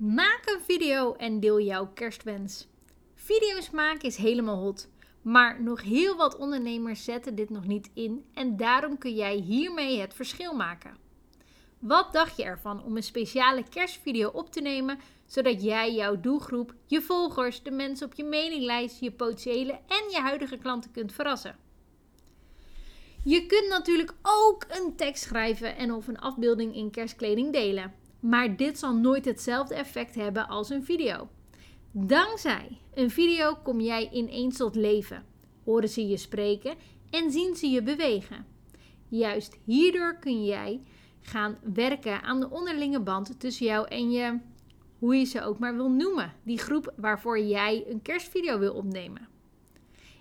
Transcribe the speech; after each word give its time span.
Maak 0.00 0.42
een 0.44 0.60
video 0.60 1.14
en 1.14 1.40
deel 1.40 1.60
jouw 1.60 1.86
kerstwens. 1.94 2.68
Video's 3.14 3.70
maken 3.70 4.08
is 4.08 4.16
helemaal 4.16 4.56
hot, 4.56 4.88
maar 5.22 5.62
nog 5.62 5.82
heel 5.82 6.16
wat 6.16 6.36
ondernemers 6.36 7.04
zetten 7.04 7.34
dit 7.34 7.50
nog 7.50 7.66
niet 7.66 7.90
in 7.94 8.24
en 8.34 8.56
daarom 8.56 8.98
kun 8.98 9.14
jij 9.14 9.34
hiermee 9.34 10.00
het 10.00 10.14
verschil 10.14 10.54
maken. 10.54 10.96
Wat 11.78 12.12
dacht 12.12 12.36
je 12.36 12.44
ervan 12.44 12.84
om 12.84 12.96
een 12.96 13.02
speciale 13.02 13.64
kerstvideo 13.68 14.28
op 14.28 14.52
te 14.52 14.60
nemen, 14.60 14.98
zodat 15.26 15.62
jij 15.62 15.94
jouw 15.94 16.20
doelgroep, 16.20 16.74
je 16.86 17.02
volgers, 17.02 17.62
de 17.62 17.70
mensen 17.70 18.06
op 18.06 18.14
je 18.14 18.24
mailinglijst, 18.24 19.00
je 19.00 19.12
potentiële 19.12 19.72
en 19.72 20.10
je 20.10 20.20
huidige 20.20 20.58
klanten 20.58 20.90
kunt 20.90 21.12
verrassen? 21.12 21.56
Je 23.24 23.46
kunt 23.46 23.68
natuurlijk 23.68 24.14
ook 24.22 24.64
een 24.68 24.96
tekst 24.96 25.22
schrijven 25.22 25.76
en 25.76 25.92
of 25.92 26.08
een 26.08 26.20
afbeelding 26.20 26.74
in 26.74 26.90
kerstkleding 26.90 27.52
delen. 27.52 27.99
Maar 28.20 28.56
dit 28.56 28.78
zal 28.78 28.94
nooit 28.94 29.24
hetzelfde 29.24 29.74
effect 29.74 30.14
hebben 30.14 30.48
als 30.48 30.70
een 30.70 30.84
video. 30.84 31.28
Dankzij 31.90 32.78
een 32.94 33.10
video 33.10 33.54
kom 33.62 33.80
jij 33.80 34.10
ineens 34.12 34.56
tot 34.56 34.74
leven. 34.74 35.24
Horen 35.64 35.88
ze 35.88 36.06
je 36.06 36.16
spreken 36.16 36.74
en 37.10 37.30
zien 37.30 37.56
ze 37.56 37.66
je 37.66 37.82
bewegen. 37.82 38.46
Juist 39.08 39.58
hierdoor 39.64 40.18
kun 40.18 40.44
jij 40.44 40.80
gaan 41.20 41.58
werken 41.74 42.22
aan 42.22 42.40
de 42.40 42.50
onderlinge 42.50 43.00
band 43.00 43.40
tussen 43.40 43.66
jou 43.66 43.88
en 43.88 44.10
je, 44.10 44.38
hoe 44.98 45.16
je 45.16 45.24
ze 45.24 45.42
ook 45.42 45.58
maar 45.58 45.74
wil 45.74 45.90
noemen, 45.90 46.34
die 46.42 46.58
groep 46.58 46.92
waarvoor 46.96 47.40
jij 47.40 47.84
een 47.88 48.02
kerstvideo 48.02 48.58
wil 48.58 48.74
opnemen. 48.74 49.28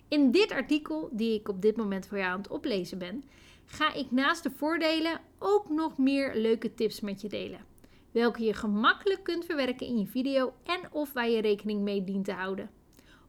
In 0.07 0.31
dit 0.31 0.52
artikel, 0.52 1.09
die 1.12 1.40
ik 1.40 1.49
op 1.49 1.62
dit 1.62 1.76
moment 1.76 2.07
voor 2.07 2.18
jou 2.18 2.29
aan 2.29 2.38
het 2.38 2.49
oplezen 2.49 2.98
ben, 2.98 3.23
ga 3.66 3.93
ik 3.93 4.12
naast 4.12 4.43
de 4.43 4.52
voordelen 4.52 5.21
ook 5.40 5.70
nog 5.70 5.98
meer 5.98 6.35
leuke 6.35 6.73
tips 6.73 6.99
met 6.99 7.21
je 7.21 7.29
delen. 7.29 7.66
Welke 8.12 8.44
je 8.44 8.54
gemakkelijk 8.54 9.23
kunt 9.23 9.45
verwerken 9.45 9.88
in 9.88 9.99
je 9.99 10.08
video 10.08 10.54
en 10.63 10.80
of 10.91 11.13
waar 11.13 11.30
je 11.30 11.41
rekening 11.41 11.81
mee 11.81 12.04
dient 12.04 12.26
te 12.26 12.32
houden. 12.32 12.70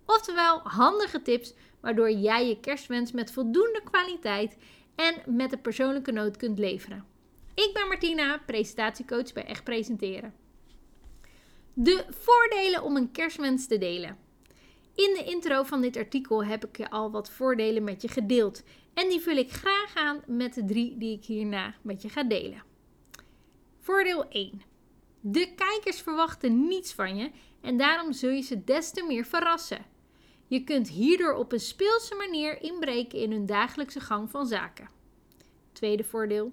Oftewel 0.07 0.61
handige 0.63 1.23
tips 1.23 1.55
waardoor 1.81 2.11
jij 2.11 2.49
je 2.49 2.61
kerstwens 2.61 3.13
met 3.13 3.33
voldoende 3.33 3.81
kwaliteit 3.85 4.57
en 4.95 5.37
met 5.37 5.53
een 5.53 5.61
persoonlijke 5.61 6.13
noot 6.13 6.37
kunt 6.37 6.59
leveren. 6.59 7.05
Ik 7.55 7.71
ben 7.75 7.89
Martina, 7.89 8.39
presentatiecoach 8.47 9.33
bij 9.33 9.45
Echt 9.45 9.65
Presenteren. 9.65 10.35
De 11.75 12.05
voordelen 12.09 12.83
om 12.83 12.97
een 12.97 13.11
kerstwens 13.11 13.67
te 13.67 13.79
delen. 13.79 14.19
In 14.95 15.15
de 15.15 15.25
intro 15.25 15.63
van 15.63 15.81
dit 15.81 15.97
artikel 15.97 16.45
heb 16.45 16.65
ik 16.65 16.77
je 16.77 16.91
al 16.91 17.11
wat 17.11 17.31
voordelen 17.31 17.85
met 17.85 18.03
je 18.03 18.09
gedeeld. 18.09 18.63
En 18.95 19.09
die 19.09 19.21
vul 19.21 19.37
ik 19.37 19.53
graag 19.53 19.95
aan 19.95 20.23
met 20.27 20.55
de 20.55 20.65
drie 20.65 20.99
die 20.99 21.17
ik 21.17 21.25
hierna 21.25 21.75
met 21.83 22.03
je 22.03 22.09
ga 22.09 22.25
delen. 22.25 22.63
Voordeel 23.81 24.29
1. 24.29 24.63
De 25.21 25.55
kijkers 25.55 26.01
verwachten 26.01 26.67
niets 26.69 26.93
van 26.93 27.17
je 27.17 27.31
en 27.61 27.77
daarom 27.77 28.13
zul 28.13 28.31
je 28.31 28.43
ze 28.43 28.65
des 28.65 28.91
te 28.91 29.05
meer 29.05 29.25
verrassen. 29.25 29.87
Je 30.47 30.65
kunt 30.65 30.89
hierdoor 30.89 31.33
op 31.33 31.53
een 31.53 31.61
speelse 31.61 32.15
manier 32.15 32.63
inbreken 32.63 33.19
in 33.19 33.33
hun 33.33 33.47
dagelijkse 33.47 34.01
gang 34.01 34.31
van 34.31 34.47
zaken. 34.47 34.89
Tweede 35.73 36.05
voordeel. 36.05 36.53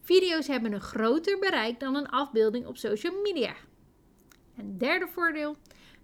Video's 0.00 0.46
hebben 0.46 0.72
een 0.72 0.80
groter 0.80 1.38
bereik 1.38 1.80
dan 1.80 1.94
een 1.94 2.08
afbeelding 2.08 2.66
op 2.66 2.76
social 2.76 3.20
media. 3.22 3.54
En 4.56 4.78
derde 4.78 5.08
voordeel. 5.08 5.56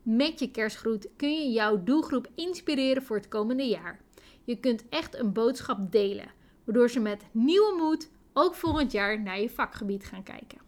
Met 0.02 0.38
je 0.38 0.50
kerstgroet 0.50 1.08
kun 1.16 1.32
je 1.32 1.50
jouw 1.50 1.82
doelgroep 1.84 2.28
inspireren 2.34 3.02
voor 3.02 3.16
het 3.16 3.28
komende 3.28 3.66
jaar. 3.66 4.00
Je 4.44 4.60
kunt 4.60 4.88
echt 4.88 5.14
een 5.14 5.32
boodschap 5.32 5.92
delen, 5.92 6.32
waardoor 6.64 6.90
ze 6.90 7.00
met 7.00 7.24
nieuwe 7.32 7.74
moed 7.76 8.10
ook 8.32 8.54
volgend 8.54 8.92
jaar 8.92 9.20
naar 9.20 9.40
je 9.40 9.50
vakgebied 9.50 10.04
gaan 10.04 10.22
kijken. 10.22 10.67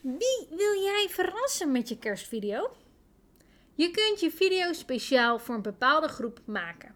Wie 0.00 0.46
wil 0.50 0.82
jij 0.82 1.06
verrassen 1.10 1.72
met 1.72 1.88
je 1.88 1.98
kerstvideo? 1.98 2.70
Je 3.74 3.90
kunt 3.90 4.20
je 4.20 4.30
video 4.30 4.72
speciaal 4.72 5.38
voor 5.38 5.54
een 5.54 5.62
bepaalde 5.62 6.08
groep 6.08 6.40
maken. 6.44 6.94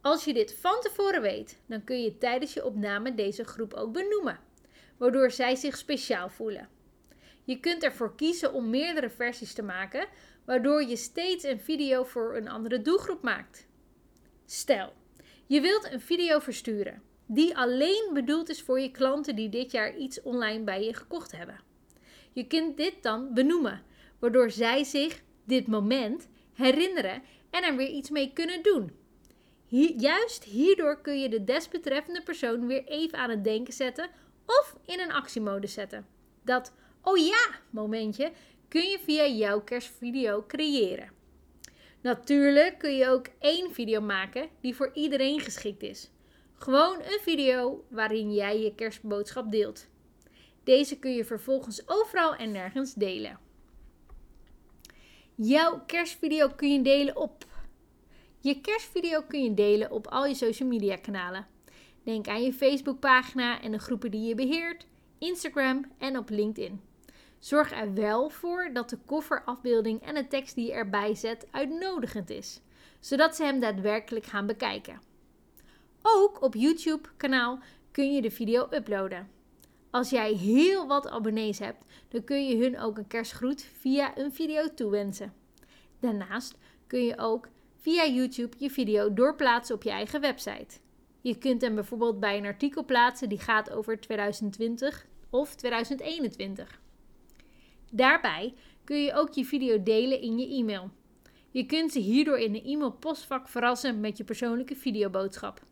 Als 0.00 0.24
je 0.24 0.32
dit 0.32 0.54
van 0.54 0.80
tevoren 0.80 1.22
weet, 1.22 1.60
dan 1.66 1.84
kun 1.84 2.02
je 2.02 2.18
tijdens 2.18 2.54
je 2.54 2.64
opname 2.64 3.14
deze 3.14 3.44
groep 3.44 3.74
ook 3.74 3.92
benoemen, 3.92 4.40
waardoor 4.96 5.30
zij 5.30 5.56
zich 5.56 5.76
speciaal 5.76 6.28
voelen. 6.28 6.68
Je 7.44 7.60
kunt 7.60 7.82
ervoor 7.82 8.14
kiezen 8.14 8.52
om 8.52 8.70
meerdere 8.70 9.10
versies 9.10 9.52
te 9.52 9.62
maken, 9.62 10.08
waardoor 10.44 10.82
je 10.82 10.96
steeds 10.96 11.44
een 11.44 11.60
video 11.60 12.04
voor 12.04 12.36
een 12.36 12.48
andere 12.48 12.82
doelgroep 12.82 13.22
maakt. 13.22 13.66
Stel, 14.46 14.92
je 15.46 15.60
wilt 15.60 15.92
een 15.92 16.00
video 16.00 16.38
versturen 16.38 17.02
die 17.26 17.56
alleen 17.56 18.10
bedoeld 18.12 18.48
is 18.48 18.62
voor 18.62 18.80
je 18.80 18.90
klanten 18.90 19.36
die 19.36 19.48
dit 19.48 19.70
jaar 19.70 19.96
iets 19.96 20.22
online 20.22 20.64
bij 20.64 20.84
je 20.84 20.94
gekocht 20.94 21.32
hebben. 21.32 21.69
Je 22.32 22.46
kunt 22.46 22.76
dit 22.76 23.02
dan 23.02 23.34
benoemen, 23.34 23.82
waardoor 24.18 24.50
zij 24.50 24.84
zich 24.84 25.22
dit 25.44 25.66
moment 25.66 26.28
herinneren 26.52 27.22
en 27.50 27.64
er 27.64 27.76
weer 27.76 27.88
iets 27.88 28.10
mee 28.10 28.32
kunnen 28.32 28.62
doen. 28.62 28.92
juist 29.96 30.44
hierdoor 30.44 31.00
kun 31.00 31.20
je 31.20 31.28
de 31.28 31.44
desbetreffende 31.44 32.22
persoon 32.22 32.66
weer 32.66 32.84
even 32.84 33.18
aan 33.18 33.30
het 33.30 33.44
denken 33.44 33.72
zetten 33.72 34.10
of 34.46 34.76
in 34.86 35.00
een 35.00 35.12
actiemodus 35.12 35.72
zetten. 35.72 36.06
Dat 36.44 36.74
oh 37.02 37.18
ja 37.18 37.48
momentje 37.70 38.32
kun 38.68 38.88
je 38.88 38.98
via 38.98 39.26
jouw 39.26 39.60
kerstvideo 39.60 40.44
creëren. 40.46 41.10
Natuurlijk 42.00 42.78
kun 42.78 42.96
je 42.96 43.08
ook 43.08 43.26
één 43.38 43.72
video 43.72 44.00
maken 44.00 44.48
die 44.60 44.74
voor 44.74 44.90
iedereen 44.94 45.40
geschikt 45.40 45.82
is. 45.82 46.10
Gewoon 46.54 46.98
een 46.98 47.20
video 47.20 47.84
waarin 47.88 48.34
jij 48.34 48.60
je 48.60 48.74
kerstboodschap 48.74 49.50
deelt. 49.50 49.88
Deze 50.70 50.98
kun 50.98 51.14
je 51.14 51.24
vervolgens 51.24 51.88
overal 51.88 52.34
en 52.34 52.52
nergens 52.52 52.94
delen. 52.94 53.38
Jouw 55.34 55.82
kerstvideo 55.86 56.48
kun 56.48 56.72
je 56.72 56.82
delen 56.82 57.16
op. 57.16 57.46
Je 58.40 58.60
kerstvideo 58.60 59.22
kun 59.22 59.42
je 59.42 59.54
delen 59.54 59.90
op 59.90 60.06
al 60.06 60.26
je 60.26 60.34
social 60.34 60.68
media 60.68 60.96
kanalen. 60.96 61.46
Denk 62.02 62.28
aan 62.28 62.42
je 62.42 62.52
Facebookpagina 62.52 63.60
en 63.60 63.70
de 63.70 63.78
groepen 63.78 64.10
die 64.10 64.28
je 64.28 64.34
beheert, 64.34 64.86
Instagram 65.18 65.84
en 65.98 66.18
op 66.18 66.28
LinkedIn. 66.28 66.80
Zorg 67.38 67.72
er 67.72 67.94
wel 67.94 68.28
voor 68.28 68.70
dat 68.72 68.90
de 68.90 68.98
kofferafbeelding 69.06 70.02
en 70.02 70.14
de 70.14 70.26
tekst 70.26 70.54
die 70.54 70.66
je 70.66 70.72
erbij 70.72 71.14
zet 71.14 71.46
uitnodigend 71.50 72.30
is, 72.30 72.60
zodat 73.00 73.36
ze 73.36 73.44
hem 73.44 73.60
daadwerkelijk 73.60 74.24
gaan 74.24 74.46
bekijken. 74.46 75.00
Ook 76.02 76.42
op 76.42 76.54
YouTube-kanaal 76.54 77.58
kun 77.90 78.12
je 78.14 78.22
de 78.22 78.30
video 78.30 78.68
uploaden. 78.70 79.39
Als 79.90 80.10
jij 80.10 80.32
heel 80.32 80.86
wat 80.86 81.08
abonnees 81.08 81.58
hebt, 81.58 81.84
dan 82.08 82.24
kun 82.24 82.46
je 82.46 82.56
hun 82.56 82.80
ook 82.80 82.98
een 82.98 83.06
kerstgroet 83.06 83.62
via 83.62 84.18
een 84.18 84.32
video 84.32 84.74
toewensen. 84.74 85.32
Daarnaast 86.00 86.58
kun 86.86 87.04
je 87.04 87.18
ook 87.18 87.48
via 87.76 88.06
YouTube 88.06 88.56
je 88.58 88.70
video 88.70 89.14
doorplaatsen 89.14 89.74
op 89.74 89.82
je 89.82 89.90
eigen 89.90 90.20
website. 90.20 90.78
Je 91.20 91.38
kunt 91.38 91.60
hem 91.60 91.74
bijvoorbeeld 91.74 92.20
bij 92.20 92.36
een 92.36 92.46
artikel 92.46 92.84
plaatsen 92.84 93.28
die 93.28 93.38
gaat 93.38 93.70
over 93.70 94.00
2020 94.00 95.06
of 95.30 95.54
2021. 95.54 96.80
Daarbij 97.90 98.54
kun 98.84 99.02
je 99.02 99.14
ook 99.14 99.32
je 99.32 99.44
video 99.44 99.82
delen 99.82 100.20
in 100.20 100.38
je 100.38 100.48
e-mail. 100.48 100.90
Je 101.50 101.66
kunt 101.66 101.92
ze 101.92 101.98
hierdoor 101.98 102.38
in 102.38 102.52
de 102.52 102.62
e-mail-postvak 102.62 103.48
verrassen 103.48 104.00
met 104.00 104.16
je 104.16 104.24
persoonlijke 104.24 104.76
videoboodschap. 104.76 105.68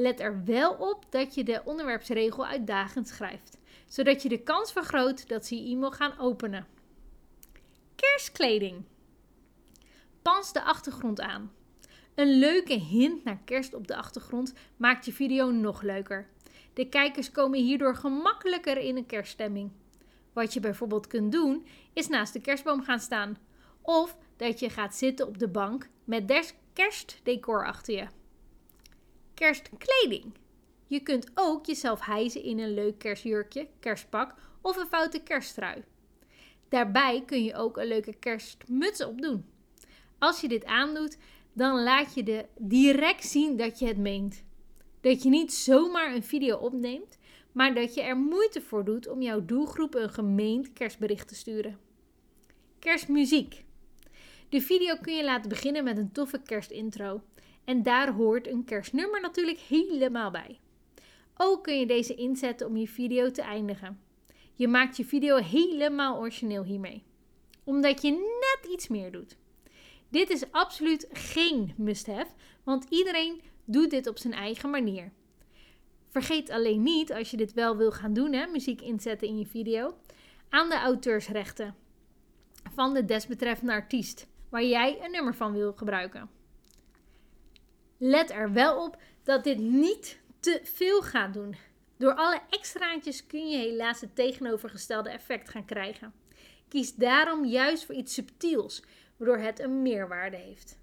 Let 0.00 0.20
er 0.20 0.44
wel 0.44 0.72
op 0.72 1.04
dat 1.10 1.34
je 1.34 1.44
de 1.44 1.62
onderwerpsregel 1.64 2.46
uitdagend 2.46 3.08
schrijft, 3.08 3.58
zodat 3.86 4.22
je 4.22 4.28
de 4.28 4.42
kans 4.42 4.72
vergroot 4.72 5.28
dat 5.28 5.46
ze 5.46 5.54
je 5.54 5.70
e-mail 5.70 5.90
gaan 5.90 6.18
openen. 6.18 6.66
Kerstkleding. 7.94 8.84
Pas 10.22 10.52
de 10.52 10.62
achtergrond 10.62 11.20
aan. 11.20 11.52
Een 12.14 12.38
leuke 12.38 12.72
hint 12.72 13.24
naar 13.24 13.40
kerst 13.44 13.74
op 13.74 13.88
de 13.88 13.96
achtergrond 13.96 14.52
maakt 14.76 15.04
je 15.04 15.12
video 15.12 15.50
nog 15.50 15.82
leuker. 15.82 16.28
De 16.74 16.88
kijkers 16.88 17.30
komen 17.30 17.58
hierdoor 17.58 17.96
gemakkelijker 17.96 18.78
in 18.78 18.96
een 18.96 19.06
kerststemming. 19.06 19.70
Wat 20.32 20.52
je 20.52 20.60
bijvoorbeeld 20.60 21.06
kunt 21.06 21.32
doen, 21.32 21.66
is 21.92 22.08
naast 22.08 22.32
de 22.32 22.40
kerstboom 22.40 22.82
gaan 22.82 23.00
staan. 23.00 23.38
Of 23.82 24.16
dat 24.36 24.60
je 24.60 24.70
gaat 24.70 24.94
zitten 24.94 25.26
op 25.26 25.38
de 25.38 25.48
bank 25.48 25.88
met 26.04 26.54
kerstdecor 26.72 27.66
achter 27.66 27.94
je. 27.94 28.17
Kerstkleding. 29.38 30.32
Je 30.86 31.00
kunt 31.00 31.30
ook 31.34 31.66
jezelf 31.66 32.00
hijsen 32.00 32.42
in 32.42 32.58
een 32.58 32.74
leuk 32.74 32.98
kerstjurkje, 32.98 33.68
kerstpak 33.80 34.34
of 34.60 34.76
een 34.76 34.86
foute 34.86 35.22
kersttrui. 35.22 35.84
Daarbij 36.68 37.22
kun 37.26 37.44
je 37.44 37.54
ook 37.54 37.76
een 37.76 37.86
leuke 37.86 38.14
kerstmuts 38.14 39.04
opdoen. 39.04 39.44
Als 40.18 40.40
je 40.40 40.48
dit 40.48 40.64
aandoet, 40.64 41.18
dan 41.52 41.82
laat 41.82 42.14
je 42.14 42.22
de 42.22 42.44
direct 42.56 43.24
zien 43.24 43.56
dat 43.56 43.78
je 43.78 43.86
het 43.86 43.98
meent. 43.98 44.42
Dat 45.00 45.22
je 45.22 45.28
niet 45.28 45.52
zomaar 45.52 46.14
een 46.14 46.24
video 46.24 46.56
opneemt, 46.56 47.18
maar 47.52 47.74
dat 47.74 47.94
je 47.94 48.02
er 48.02 48.16
moeite 48.16 48.60
voor 48.60 48.84
doet 48.84 49.08
om 49.08 49.22
jouw 49.22 49.44
doelgroep 49.44 49.94
een 49.94 50.10
gemeend 50.10 50.72
kerstbericht 50.72 51.28
te 51.28 51.34
sturen. 51.34 51.78
Kerstmuziek. 52.78 53.64
De 54.48 54.60
video 54.60 54.96
kun 54.96 55.16
je 55.16 55.24
laten 55.24 55.48
beginnen 55.48 55.84
met 55.84 55.98
een 55.98 56.12
toffe 56.12 56.40
kerstintro. 56.42 57.22
En 57.68 57.82
daar 57.82 58.12
hoort 58.12 58.46
een 58.46 58.64
kerstnummer 58.64 59.20
natuurlijk 59.20 59.58
helemaal 59.58 60.30
bij. 60.30 60.58
Ook 61.36 61.62
kun 61.62 61.78
je 61.78 61.86
deze 61.86 62.14
inzetten 62.14 62.66
om 62.66 62.76
je 62.76 62.88
video 62.88 63.30
te 63.30 63.42
eindigen. 63.42 64.00
Je 64.54 64.68
maakt 64.68 64.96
je 64.96 65.04
video 65.04 65.36
helemaal 65.36 66.18
origineel 66.18 66.64
hiermee, 66.64 67.04
omdat 67.64 68.02
je 68.02 68.10
net 68.10 68.72
iets 68.72 68.88
meer 68.88 69.12
doet. 69.12 69.36
Dit 70.08 70.30
is 70.30 70.52
absoluut 70.52 71.08
geen 71.12 71.74
must-have, 71.76 72.30
want 72.64 72.86
iedereen 72.88 73.40
doet 73.64 73.90
dit 73.90 74.06
op 74.06 74.18
zijn 74.18 74.34
eigen 74.34 74.70
manier. 74.70 75.12
Vergeet 76.08 76.50
alleen 76.50 76.82
niet, 76.82 77.12
als 77.12 77.30
je 77.30 77.36
dit 77.36 77.52
wel 77.52 77.76
wil 77.76 77.92
gaan 77.92 78.12
doen, 78.12 78.32
hè, 78.32 78.46
muziek 78.46 78.80
inzetten 78.80 79.28
in 79.28 79.38
je 79.38 79.46
video, 79.46 79.94
aan 80.48 80.68
de 80.68 80.76
auteursrechten 80.76 81.76
van 82.74 82.94
de 82.94 83.04
desbetreffende 83.04 83.72
artiest 83.72 84.26
waar 84.48 84.64
jij 84.64 85.04
een 85.04 85.10
nummer 85.10 85.34
van 85.34 85.52
wil 85.52 85.72
gebruiken. 85.72 86.37
Let 87.98 88.30
er 88.30 88.52
wel 88.52 88.84
op 88.84 88.96
dat 89.22 89.44
dit 89.44 89.58
niet 89.58 90.18
te 90.40 90.60
veel 90.62 91.02
gaat 91.02 91.34
doen. 91.34 91.56
Door 91.96 92.14
alle 92.14 92.40
extraatjes 92.50 93.26
kun 93.26 93.48
je 93.48 93.56
helaas 93.56 94.00
het 94.00 94.14
tegenovergestelde 94.14 95.10
effect 95.10 95.48
gaan 95.48 95.64
krijgen. 95.64 96.12
Kies 96.68 96.94
daarom 96.94 97.44
juist 97.44 97.84
voor 97.84 97.94
iets 97.94 98.14
subtiels, 98.14 98.82
waardoor 99.16 99.38
het 99.38 99.60
een 99.60 99.82
meerwaarde 99.82 100.36
heeft. 100.36 100.78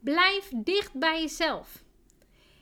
Blijf 0.00 0.50
dicht 0.54 0.92
bij 0.94 1.20
jezelf. 1.20 1.84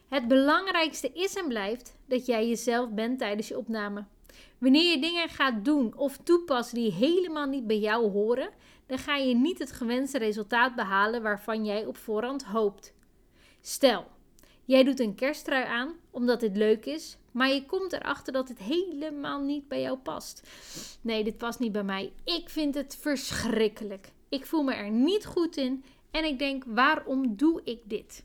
Het 0.09 0.29
belangrijkste 0.29 1.11
is 1.13 1.35
en 1.35 1.49
blijft 1.49 1.97
dat 2.07 2.27
jij 2.27 2.49
jezelf 2.49 2.91
bent 2.91 3.19
tijdens 3.19 3.49
je 3.49 3.59
opname. 3.59 4.05
Wanneer 4.59 4.91
je 4.91 5.01
dingen 5.01 5.29
gaat 5.29 5.65
doen 5.65 5.97
of 5.97 6.17
toepassen 6.17 6.79
die 6.79 6.93
helemaal 6.93 7.47
niet 7.47 7.67
bij 7.67 7.79
jou 7.79 8.11
horen, 8.11 8.51
dan 8.87 8.99
ga 8.99 9.17
je 9.17 9.35
niet 9.35 9.59
het 9.59 9.73
gewenste 9.73 10.19
resultaat 10.19 10.75
behalen 10.75 11.23
waarvan 11.23 11.65
jij 11.65 11.87
op 11.87 11.97
voorhand 11.97 12.45
hoopt. 12.45 12.95
Stel, 13.67 14.07
jij 14.65 14.85
doet 14.85 15.01
een 15.01 15.15
kersttrui 15.15 15.65
aan 15.65 15.95
omdat 16.11 16.41
dit 16.41 16.57
leuk 16.57 16.85
is, 16.85 17.17
maar 17.31 17.49
je 17.49 17.67
komt 17.67 17.93
erachter 17.93 18.33
dat 18.33 18.49
het 18.49 18.59
helemaal 18.59 19.41
niet 19.41 19.69
bij 19.69 19.81
jou 19.81 19.99
past. 19.99 20.43
Nee, 21.01 21.25
dit 21.25 21.39
past 21.39 21.59
niet 21.59 21.73
bij 21.73 21.83
mij. 21.83 22.13
Ik 22.25 22.49
vind 22.49 22.75
het 22.75 22.97
verschrikkelijk. 23.01 24.13
Ik 24.29 24.47
voel 24.47 24.63
me 24.63 24.75
er 24.75 24.91
niet 24.91 25.27
goed 25.27 25.57
in 25.57 25.85
en 26.11 26.25
ik 26.25 26.39
denk: 26.39 26.65
waarom 26.67 27.37
doe 27.37 27.61
ik 27.65 27.81
dit? 27.85 28.25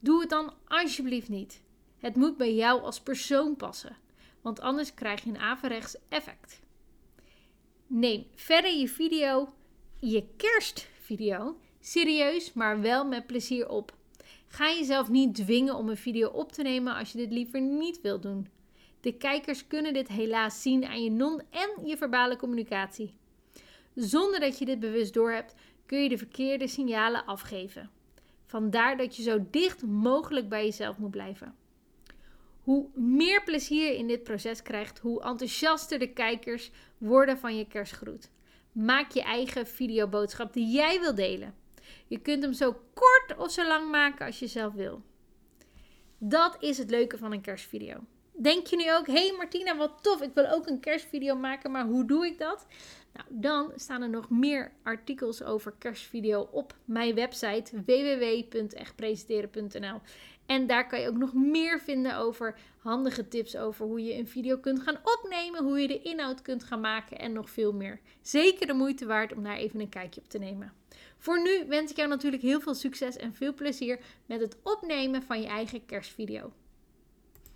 Doe 0.00 0.20
het 0.20 0.30
dan 0.30 0.52
alsjeblieft 0.66 1.28
niet. 1.28 1.62
Het 1.98 2.16
moet 2.16 2.36
bij 2.36 2.54
jou 2.54 2.82
als 2.82 3.00
persoon 3.00 3.56
passen, 3.56 3.96
want 4.40 4.60
anders 4.60 4.94
krijg 4.94 5.24
je 5.24 5.30
een 5.30 5.38
averechts 5.38 5.96
effect. 6.08 6.60
Neem 7.86 8.26
verder 8.34 8.72
je 8.72 8.88
video, 8.88 9.52
je 9.96 10.24
kerstvideo, 10.36 11.56
serieus, 11.80 12.52
maar 12.52 12.80
wel 12.80 13.04
met 13.04 13.26
plezier 13.26 13.68
op. 13.68 13.98
Ga 14.52 14.68
jezelf 14.68 15.08
niet 15.08 15.34
dwingen 15.34 15.74
om 15.74 15.88
een 15.88 15.96
video 15.96 16.28
op 16.28 16.52
te 16.52 16.62
nemen 16.62 16.94
als 16.94 17.12
je 17.12 17.18
dit 17.18 17.32
liever 17.32 17.60
niet 17.60 18.00
wilt 18.00 18.22
doen. 18.22 18.48
De 19.00 19.12
kijkers 19.12 19.66
kunnen 19.66 19.92
dit 19.92 20.08
helaas 20.08 20.62
zien 20.62 20.84
aan 20.84 21.02
je 21.02 21.10
non- 21.10 21.42
en 21.50 21.86
je 21.86 21.96
verbale 21.96 22.36
communicatie. 22.36 23.14
Zonder 23.94 24.40
dat 24.40 24.58
je 24.58 24.64
dit 24.64 24.80
bewust 24.80 25.14
doorhebt, 25.14 25.54
kun 25.86 26.02
je 26.02 26.08
de 26.08 26.18
verkeerde 26.18 26.68
signalen 26.68 27.24
afgeven. 27.24 27.90
Vandaar 28.46 28.96
dat 28.96 29.16
je 29.16 29.22
zo 29.22 29.46
dicht 29.50 29.82
mogelijk 29.82 30.48
bij 30.48 30.64
jezelf 30.64 30.98
moet 30.98 31.10
blijven. 31.10 31.54
Hoe 32.60 32.88
meer 32.94 33.42
plezier 33.42 33.86
je 33.86 33.98
in 33.98 34.06
dit 34.06 34.22
proces 34.22 34.62
krijgt, 34.62 34.98
hoe 34.98 35.22
enthousiaster 35.22 35.98
de 35.98 36.12
kijkers 36.12 36.70
worden 36.98 37.38
van 37.38 37.56
je 37.56 37.66
kerstgroet. 37.66 38.30
Maak 38.72 39.10
je 39.10 39.22
eigen 39.22 39.66
videoboodschap 39.66 40.52
die 40.52 40.66
jij 40.66 41.00
wil 41.00 41.14
delen. 41.14 41.54
Je 42.06 42.18
kunt 42.18 42.42
hem 42.42 42.52
zo 42.52 42.72
kort 42.94 43.38
of 43.38 43.50
zo 43.50 43.66
lang 43.66 43.90
maken 43.90 44.26
als 44.26 44.38
je 44.38 44.46
zelf 44.46 44.72
wil. 44.72 45.02
Dat 46.18 46.56
is 46.58 46.78
het 46.78 46.90
leuke 46.90 47.18
van 47.18 47.32
een 47.32 47.40
kerstvideo. 47.40 47.96
Denk 48.32 48.66
je 48.66 48.76
nu 48.76 48.94
ook, 48.94 49.06
hey 49.06 49.34
Martina, 49.36 49.76
wat 49.76 50.02
tof, 50.02 50.20
ik 50.20 50.34
wil 50.34 50.50
ook 50.50 50.66
een 50.66 50.80
kerstvideo 50.80 51.36
maken, 51.36 51.70
maar 51.70 51.84
hoe 51.84 52.04
doe 52.04 52.26
ik 52.26 52.38
dat? 52.38 52.66
Nou, 53.12 53.26
dan 53.30 53.72
staan 53.74 54.02
er 54.02 54.08
nog 54.08 54.30
meer 54.30 54.72
artikels 54.82 55.42
over 55.42 55.74
kerstvideo 55.78 56.48
op 56.52 56.74
mijn 56.84 57.14
website 57.14 57.82
www.echtpresenteren.nl. 57.84 60.00
En 60.50 60.66
daar 60.66 60.86
kan 60.86 61.00
je 61.00 61.08
ook 61.08 61.16
nog 61.16 61.34
meer 61.34 61.80
vinden 61.80 62.16
over 62.16 62.58
handige 62.78 63.28
tips 63.28 63.56
over 63.56 63.86
hoe 63.86 64.04
je 64.04 64.14
een 64.14 64.28
video 64.28 64.58
kunt 64.58 64.80
gaan 64.80 64.98
opnemen, 65.04 65.64
hoe 65.64 65.80
je 65.80 65.88
de 65.88 66.02
inhoud 66.02 66.42
kunt 66.42 66.64
gaan 66.64 66.80
maken 66.80 67.18
en 67.18 67.32
nog 67.32 67.50
veel 67.50 67.72
meer. 67.72 68.00
Zeker 68.22 68.66
de 68.66 68.72
moeite 68.72 69.06
waard 69.06 69.32
om 69.32 69.42
daar 69.42 69.56
even 69.56 69.80
een 69.80 69.88
kijkje 69.88 70.20
op 70.20 70.28
te 70.28 70.38
nemen. 70.38 70.72
Voor 71.18 71.42
nu 71.42 71.64
wens 71.68 71.90
ik 71.90 71.96
jou 71.96 72.08
natuurlijk 72.08 72.42
heel 72.42 72.60
veel 72.60 72.74
succes 72.74 73.16
en 73.16 73.34
veel 73.34 73.54
plezier 73.54 74.00
met 74.26 74.40
het 74.40 74.56
opnemen 74.62 75.22
van 75.22 75.40
je 75.40 75.48
eigen 75.48 75.86
kerstvideo. 75.86 76.52